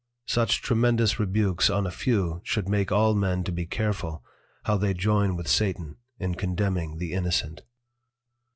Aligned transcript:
Such 0.25 0.63
tremendous 0.63 1.19
Rebukes 1.19 1.69
on 1.69 1.85
a 1.85 1.91
few, 1.91 2.41
should 2.43 2.67
make 2.67 2.91
all 2.91 3.13
men 3.13 3.43
to 3.43 3.51
be 3.51 3.67
careful 3.67 4.23
how 4.63 4.75
they 4.75 4.95
joyn 4.95 5.35
with 5.37 5.47
Satan 5.47 5.97
in 6.17 6.33
Condemning 6.33 6.97
the 6.97 7.13
Innocent. 7.13 7.61